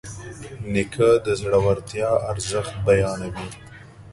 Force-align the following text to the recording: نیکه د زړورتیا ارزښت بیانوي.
نیکه 0.71 1.09
د 1.25 1.27
زړورتیا 1.39 2.09
ارزښت 2.31 2.73
بیانوي. 2.85 3.47